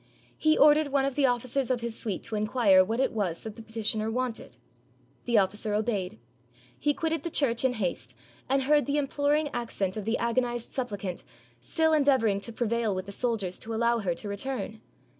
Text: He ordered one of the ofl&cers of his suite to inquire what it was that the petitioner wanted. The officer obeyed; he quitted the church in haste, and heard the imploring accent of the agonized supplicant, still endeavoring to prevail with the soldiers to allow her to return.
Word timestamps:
He 0.35 0.57
ordered 0.57 0.87
one 0.87 1.05
of 1.05 1.13
the 1.13 1.25
ofl&cers 1.25 1.69
of 1.69 1.81
his 1.81 1.95
suite 1.95 2.23
to 2.23 2.35
inquire 2.35 2.83
what 2.83 2.99
it 2.99 3.11
was 3.11 3.41
that 3.41 3.55
the 3.55 3.61
petitioner 3.61 4.09
wanted. 4.09 4.57
The 5.25 5.37
officer 5.37 5.75
obeyed; 5.75 6.17
he 6.79 6.95
quitted 6.95 7.21
the 7.21 7.29
church 7.29 7.63
in 7.63 7.73
haste, 7.73 8.15
and 8.49 8.63
heard 8.63 8.87
the 8.87 8.97
imploring 8.97 9.49
accent 9.53 9.95
of 9.97 10.05
the 10.05 10.17
agonized 10.17 10.71
supplicant, 10.73 11.23
still 11.59 11.93
endeavoring 11.93 12.39
to 12.39 12.51
prevail 12.51 12.95
with 12.95 13.05
the 13.05 13.11
soldiers 13.11 13.59
to 13.59 13.75
allow 13.75 13.99
her 13.99 14.15
to 14.15 14.27
return. 14.27 14.81